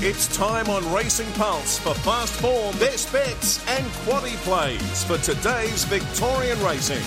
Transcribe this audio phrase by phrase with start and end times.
[0.00, 5.84] It's time on Racing Pulse for fast form, best bets, and quaddy plays for today's
[5.84, 7.02] Victorian racing.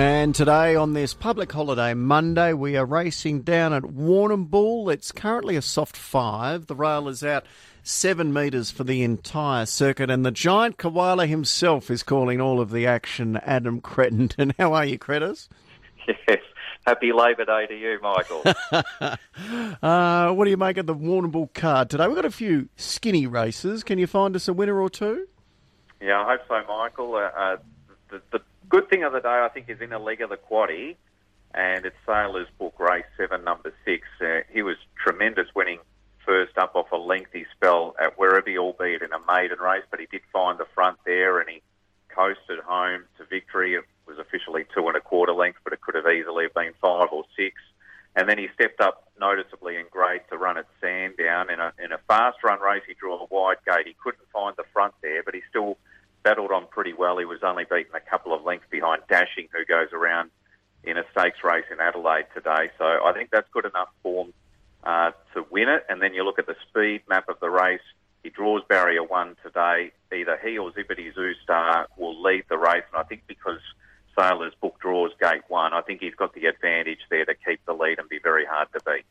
[0.00, 4.92] And today, on this public holiday Monday, we are racing down at Warrnambool.
[4.92, 6.68] It's currently a soft five.
[6.68, 7.44] The rail is out
[7.82, 12.70] seven metres for the entire circuit, and the giant koala himself is calling all of
[12.70, 13.36] the action.
[13.38, 14.30] Adam Cretton.
[14.38, 15.48] And how are you, Crettas?
[16.06, 16.38] Yes.
[16.88, 18.42] Happy Labor Day to you, Michael.
[19.82, 22.06] uh, what do you make of the Warrnambool card today?
[22.06, 23.84] We've got a few skinny races.
[23.84, 25.28] Can you find us a winner or two?
[26.00, 27.14] Yeah, I hope so, Michael.
[27.14, 27.56] Uh, uh,
[28.08, 28.40] the, the
[28.70, 30.96] good thing of the day, I think, is in a leg of the quaddy,
[31.52, 34.08] and it's Sailor's Book Race 7, number 6.
[34.18, 35.80] Uh, he was tremendous winning
[36.24, 40.06] first up off a lengthy spell at Werribee, albeit in a maiden race, but he
[40.10, 41.60] did find the front there and he
[42.08, 43.76] coasted home to victory.
[44.18, 47.24] Was officially two and a quarter lengths, but it could have easily been five or
[47.36, 47.54] six.
[48.16, 51.50] And then he stepped up noticeably in grade to run at Sandown.
[51.50, 53.86] In a, in a fast run race, he drew a wide gate.
[53.86, 55.78] He couldn't find the front there, but he still
[56.24, 57.18] battled on pretty well.
[57.18, 60.30] He was only beaten a couple of lengths behind Dashing, who goes around
[60.82, 62.70] in a stakes race in Adelaide today.
[62.78, 64.32] So I think that's good enough form
[64.82, 65.84] uh, to win it.
[65.88, 67.86] And then you look at the speed map of the race.
[68.24, 69.92] He draws barrier one today.
[70.12, 72.82] Either he or Zippity Zoo Star will lead the race.
[72.92, 73.60] And I think because
[74.18, 77.72] Sailor's book draws gate one, I think he's got the advantage there to keep the
[77.72, 79.04] lead and be very hard to beat.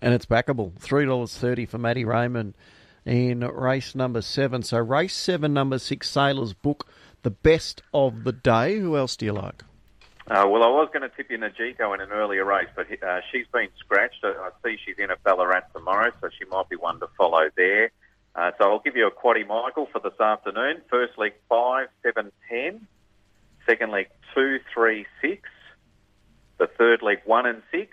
[0.00, 0.72] And it's backable.
[0.80, 2.54] $3.30 for Matty Raymond
[3.04, 4.62] in race number seven.
[4.62, 6.88] So race seven, number six, Sailor's book,
[7.22, 8.78] the best of the day.
[8.78, 9.62] Who else do you like?
[10.30, 13.20] Uh, well, I was going to tip you Najiko in an earlier race, but uh,
[13.30, 14.24] she's been scratched.
[14.24, 17.90] I see she's in at Ballarat tomorrow, so she might be one to follow there.
[18.34, 20.80] Uh, so I'll give you a quaddy, Michael, for this afternoon.
[20.88, 22.86] First leg, 5, 7, 10.
[23.66, 25.48] Second leg, 2, 3, 6.
[26.58, 27.90] The third leg, 1 and 6.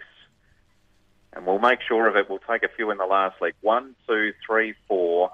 [1.34, 2.30] And we'll make sure of it.
[2.30, 3.54] We'll take a few in the last leg.
[3.62, 5.32] 1, 2, 3, 4,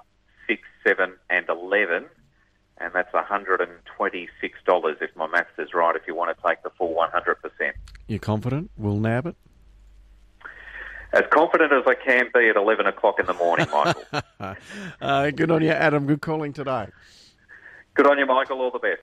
[0.48, 2.06] 6, 7, and 11
[2.78, 3.68] and that's $126
[5.00, 7.72] if my maths is right, if you want to take the full 100%.
[8.06, 9.36] You're confident we'll nab it?
[11.12, 14.02] As confident as I can be at 11 o'clock in the morning, Michael.
[15.00, 16.06] uh, good on you, Adam.
[16.06, 16.88] Good calling today.
[17.94, 18.60] Good on you, Michael.
[18.60, 18.94] All the best.